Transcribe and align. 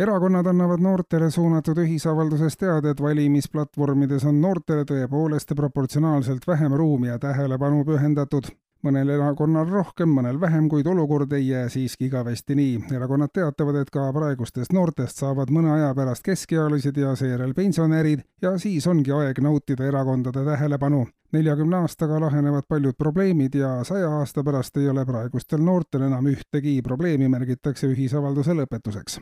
erakonnad 0.00 0.46
annavad 0.46 0.80
noortele 0.80 1.30
suunatud 1.30 1.78
ühisavalduses 1.82 2.56
teada, 2.56 2.90
et 2.94 3.00
valimisplatvormides 3.04 4.24
on 4.24 4.38
noortele 4.40 4.86
tõepoolest 4.88 5.52
proportsionaalselt 5.56 6.46
vähem 6.48 6.72
ruumi 6.72 7.10
ja 7.10 7.18
tähelepanu 7.18 7.84
pühendatud. 7.84 8.48
mõnel 8.80 9.10
erakonnal 9.12 9.66
rohkem, 9.68 10.08
mõnel 10.08 10.38
vähem, 10.40 10.68
kuid 10.68 10.86
olukord 10.86 11.32
ei 11.36 11.48
jää 11.48 11.68
siiski 11.68 12.06
igavesti 12.06 12.54
nii. 12.54 12.78
erakonnad 12.96 13.28
teatavad, 13.32 13.76
et 13.76 13.90
ka 13.90 14.12
praegustest 14.12 14.72
noortest 14.72 15.20
saavad 15.20 15.50
mõne 15.50 15.72
aja 15.72 15.94
pärast 15.94 16.24
keskealised 16.24 16.96
ja 16.96 17.14
seejärel 17.16 17.52
pensionärid 17.54 18.22
ja 18.42 18.58
siis 18.58 18.86
ongi 18.86 19.12
aeg 19.12 19.38
nautida 19.38 19.84
erakondade 19.84 20.44
tähelepanu 20.44 21.06
neljakümne 21.32 21.76
aastaga 21.76 22.20
lahenevad 22.20 22.64
paljud 22.68 22.96
probleemid 22.98 23.54
ja 23.54 23.84
saja 23.84 24.08
aasta 24.10 24.44
pärast 24.44 24.76
ei 24.76 24.88
ole 24.88 25.04
praegustel 25.06 25.60
noortel 25.60 26.02
enam 26.08 26.26
ühtegi 26.26 26.80
probleemi, 26.82 27.28
märgitakse 27.28 27.86
ühisavalduse 27.92 28.56
lõpetuseks 28.62 29.20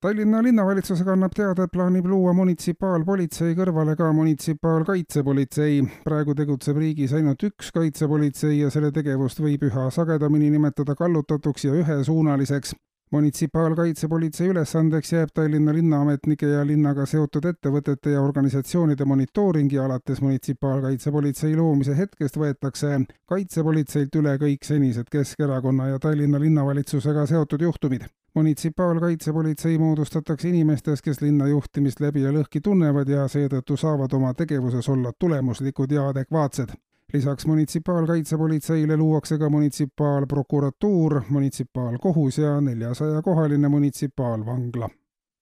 Tallinna 0.00 0.38
linnavalitsus 0.42 1.02
annab 1.12 1.34
teada, 1.36 1.66
et 1.66 1.72
plaanib 1.74 2.06
luua 2.08 2.32
munitsipaalpolitsei 2.32 3.52
kõrvale 3.52 3.92
ka 3.98 4.06
munitsipaalkaitsepolitsei. 4.16 5.82
praegu 6.06 6.32
tegutseb 6.34 6.78
riigis 6.80 7.12
ainult 7.18 7.42
üks 7.44 7.68
kaitsepolitsei 7.74 8.62
ja 8.62 8.70
selle 8.72 8.88
tegevust 8.96 9.42
võib 9.44 9.66
üha 9.68 9.90
sagedamini 9.92 10.48
nimetada 10.54 10.94
kallutatuks 10.96 11.66
ja 11.66 11.74
ühesuunaliseks. 11.82 12.72
munitsipaalkaitsepolitsei 13.12 14.48
ülesandeks 14.48 15.12
jääb 15.12 15.34
Tallinna 15.34 15.74
linnaametnike 15.76 16.48
ja 16.48 16.64
linnaga 16.64 17.04
seotud 17.06 17.50
ettevõtete 17.52 18.14
ja 18.14 18.22
organisatsioonide 18.22 19.04
monitooring 19.04 19.72
ja 19.72 19.84
alates 19.84 20.22
munitsipaalkaitsepolitsei 20.24 21.52
loomise 21.56 21.96
hetkest 21.98 22.40
võetakse 22.40 23.02
kaitsepolitseilt 23.28 24.16
üle 24.16 24.38
kõik 24.46 24.64
senised 24.64 25.12
Keskerakonna 25.12 25.90
ja 25.92 25.98
Tallinna 25.98 26.40
linnavalitsusega 26.40 27.26
seotud 27.26 27.68
juhtumid 27.68 28.08
munitsipaalkaitsepolitsei 28.34 29.78
moodustatakse 29.78 30.48
inimestest, 30.48 31.04
kes 31.04 31.20
linna 31.20 31.48
juhtimist 31.48 32.00
läbi 32.00 32.22
ja 32.22 32.32
lõhki 32.32 32.60
tunnevad 32.64 33.08
ja 33.08 33.26
seetõttu 33.28 33.76
saavad 33.76 34.12
oma 34.12 34.34
tegevuses 34.34 34.88
olla 34.88 35.12
tulemuslikud 35.18 35.90
ja 35.90 36.08
adekvaatsed. 36.08 36.68
lisaks 37.12 37.46
munitsipaalkaitsepolitseile 37.46 38.96
luuakse 38.96 39.38
ka 39.38 39.50
munitsipaalprokuratuur, 39.50 41.22
munitsipaalkohus 41.28 42.38
ja 42.38 42.60
neljasajakohaline 42.60 43.68
munitsipaalvangla 43.68 44.90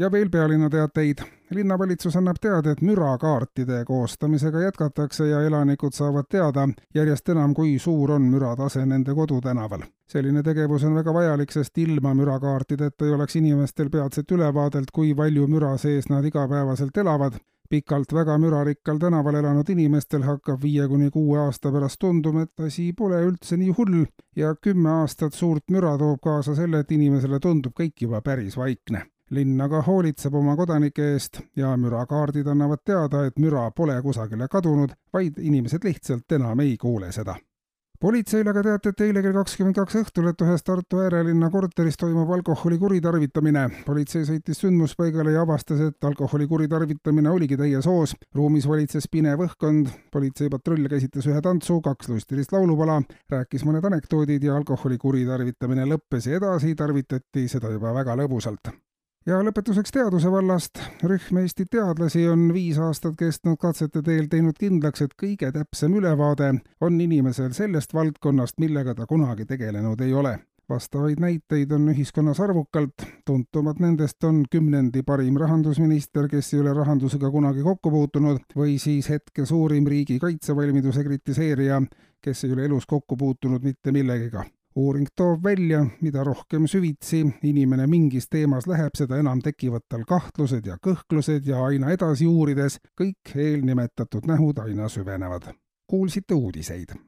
ja 0.00 0.12
veel 0.12 0.30
pealinna 0.30 0.70
teateid. 0.70 1.18
linnavalitsus 1.50 2.16
annab 2.16 2.36
teada, 2.40 2.70
et 2.70 2.80
mürakaartide 2.80 3.84
koostamisega 3.84 4.60
jätkatakse 4.60 5.26
ja 5.28 5.40
elanikud 5.42 5.92
saavad 5.92 6.24
teada 6.30 6.68
järjest 6.94 7.28
enam, 7.28 7.54
kui 7.54 7.78
suur 7.78 8.12
on 8.12 8.22
müratase 8.22 8.86
nende 8.86 9.14
kodutänaval. 9.14 9.82
selline 10.06 10.42
tegevus 10.42 10.84
on 10.84 10.94
väga 10.94 11.14
vajalik, 11.14 11.52
sest 11.52 11.78
ilma 11.78 12.14
mürakaartideta 12.14 13.04
ei 13.04 13.12
oleks 13.12 13.36
inimestel 13.36 13.90
peatset 13.90 14.30
ülevaadet, 14.30 14.90
kui 14.92 15.14
palju 15.14 15.46
müra 15.46 15.76
sees 15.76 16.08
nad 16.08 16.24
igapäevaselt 16.24 16.96
elavad 16.96 17.38
pikalt 17.70 18.12
väga 18.14 18.38
mürarikkal 18.38 18.98
tänaval 18.98 19.34
elanud 19.34 19.68
inimestel 19.68 20.22
hakkab 20.22 20.62
viie 20.62 20.88
kuni 20.88 21.10
kuue 21.10 21.38
aasta 21.38 21.72
pärast 21.72 22.00
tunduma, 22.00 22.42
et 22.42 22.66
asi 22.66 22.92
pole 22.92 23.20
üldse 23.26 23.56
nii 23.56 23.70
hull 23.78 24.04
ja 24.36 24.54
kümme 24.54 24.90
aastat 24.90 25.34
suurt 25.34 25.70
müra 25.70 25.98
toob 25.98 26.18
kaasa 26.22 26.54
selle, 26.54 26.80
et 26.80 26.92
inimesele 26.92 27.38
tundub 27.38 27.76
kõik 27.76 28.06
juba 28.08 28.20
päris 28.20 28.56
vaikne 28.56 29.06
linn 29.36 29.60
aga 29.62 29.82
hoolitseb 29.86 30.34
oma 30.34 30.56
kodanike 30.58 31.12
eest 31.12 31.40
ja 31.56 31.74
mürakaardid 31.78 32.48
annavad 32.50 32.82
teada, 32.84 33.26
et 33.26 33.38
müra 33.38 33.68
pole 33.76 34.00
kusagile 34.02 34.48
kadunud, 34.50 34.96
vaid 35.12 35.38
inimesed 35.38 35.86
lihtsalt 35.86 36.38
enam 36.38 36.66
ei 36.66 36.76
kuule 36.80 37.12
seda. 37.12 37.36
politseile 38.00 38.48
aga 38.50 38.62
teatati 38.64 39.04
eile 39.04 39.20
kell 39.20 39.34
kakskümmend 39.36 39.76
kaks 39.76 39.98
õhtul, 40.00 40.30
et 40.30 40.40
ühes 40.40 40.62
Tartu 40.64 41.02
äärelinna 41.04 41.50
korteris 41.52 42.00
toimub 42.00 42.30
alkoholi 42.32 42.78
kuritarvitamine. 42.80 43.66
politsei 43.86 44.24
sõitis 44.24 44.62
sündmuspaigale 44.64 45.36
ja 45.36 45.42
avastas, 45.42 45.80
et 45.80 46.04
alkoholi 46.04 46.48
kuritarvitamine 46.48 47.30
oligi 47.30 47.56
täies 47.60 47.86
hoos. 47.86 48.16
ruumis 48.34 48.68
valitses 48.68 49.08
pinev 49.08 49.44
õhkkond, 49.46 49.94
politseipatrull 50.10 50.88
käsitles 50.88 51.26
ühe 51.26 51.40
tantsu, 51.40 51.80
kaks 51.80 52.08
lustilist 52.08 52.52
laulupala, 52.52 53.02
rääkis 53.30 53.64
mõned 53.64 53.84
anekdoodid 53.84 54.42
ja 54.42 54.56
alkoholi 54.56 54.98
kuritarvitamine 54.98 55.84
lõppes 55.84 56.26
ja 56.26 56.40
edasi 56.40 56.74
tarvitati 56.74 57.48
seda 57.48 57.70
juba 57.70 57.94
väga 57.94 58.16
lõbusalt 58.16 58.72
ja 59.26 59.40
lõpetuseks 59.44 59.92
teaduse 59.92 60.30
vallast. 60.32 60.80
rühm 61.04 61.40
Eesti 61.42 61.66
teadlasi 61.70 62.26
on 62.28 62.48
viis 62.54 62.78
aastat 62.78 63.16
kestnud 63.18 63.58
katsete 63.60 64.02
teel 64.02 64.28
teinud 64.32 64.58
kindlaks, 64.58 65.02
et 65.02 65.16
kõige 65.22 65.50
täpsem 65.52 65.94
ülevaade 66.00 66.54
on 66.80 67.00
inimesel 67.00 67.52
sellest 67.56 67.94
valdkonnast, 67.94 68.58
millega 68.60 68.94
ta 68.94 69.06
kunagi 69.06 69.44
tegelenud 69.46 70.00
ei 70.00 70.14
ole. 70.14 70.38
vastavaid 70.70 71.18
näiteid 71.18 71.72
on 71.74 71.88
ühiskonnas 71.90 72.38
arvukalt, 72.40 73.02
tuntumad 73.26 73.80
nendest 73.82 74.24
on 74.24 74.44
kümnendi 74.50 75.02
parim 75.02 75.34
rahandusminister, 75.36 76.28
kes 76.30 76.54
ei 76.54 76.60
ole 76.60 76.74
rahandusega 76.74 77.30
kunagi 77.30 77.62
kokku 77.62 77.90
puutunud, 77.90 78.54
või 78.56 78.78
siis 78.78 79.10
hetke 79.10 79.46
suurim 79.46 79.86
riigi 79.86 80.20
kaitsevalmiduse 80.22 81.04
kritiseerija, 81.04 81.82
kes 82.22 82.44
ei 82.44 82.52
ole 82.52 82.70
elus 82.70 82.86
kokku 82.86 83.16
puutunud 83.16 83.66
mitte 83.66 83.92
millegiga 83.92 84.46
uuring 84.76 85.06
toob 85.16 85.42
välja, 85.44 85.86
mida 86.00 86.24
rohkem 86.24 86.66
süvitsi 86.66 87.24
inimene 87.42 87.86
mingis 87.86 88.28
teemas 88.30 88.66
läheb, 88.66 88.94
seda 88.96 89.18
enam 89.18 89.42
tekivad 89.42 89.86
tal 89.88 90.04
kahtlused 90.08 90.66
ja 90.66 90.78
kõhklused 90.86 91.46
ja 91.46 91.64
aina 91.64 91.90
edasi 91.90 92.26
uurides 92.26 92.78
kõik 93.00 93.34
eelnimetatud 93.34 94.26
nähud 94.26 94.58
aina 94.58 94.88
süvenevad. 94.88 95.52
kuulsite 95.90 96.34
uudiseid 96.34 96.94